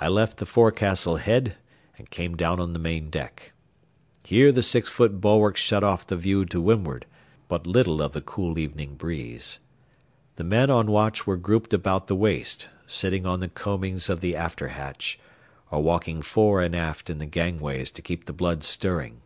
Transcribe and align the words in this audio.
I 0.00 0.06
left 0.06 0.36
the 0.36 0.46
forecastle 0.46 1.16
head 1.16 1.56
and 1.98 2.08
came 2.08 2.36
down 2.36 2.60
on 2.60 2.74
the 2.74 2.78
main 2.78 3.10
deck. 3.10 3.52
Here 4.22 4.52
the 4.52 4.62
six 4.62 4.88
foot 4.88 5.20
bulwarks 5.20 5.60
shut 5.60 5.82
off 5.82 6.06
the 6.06 6.16
view 6.16 6.44
to 6.44 6.60
windward, 6.60 7.06
but 7.48 7.66
little 7.66 8.00
of 8.00 8.12
the 8.12 8.20
cool 8.20 8.56
evening 8.56 8.94
breeze. 8.94 9.58
The 10.36 10.44
men 10.44 10.70
on 10.70 10.92
watch 10.92 11.26
were 11.26 11.36
grouped 11.36 11.74
about 11.74 12.06
the 12.06 12.14
waist, 12.14 12.68
sitting 12.86 13.26
on 13.26 13.40
the 13.40 13.48
combings 13.48 14.08
of 14.08 14.20
the 14.20 14.36
after 14.36 14.68
hatch, 14.68 15.18
or 15.72 15.82
walking 15.82 16.22
fore 16.22 16.62
and 16.62 16.76
aft 16.76 17.10
in 17.10 17.18
the 17.18 17.26
gangways 17.26 17.90
to 17.94 18.00
keep 18.00 18.26
the 18.26 18.32
blood 18.32 18.62
stirring. 18.62 19.22